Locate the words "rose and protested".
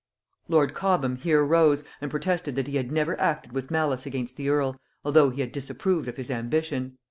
1.45-2.55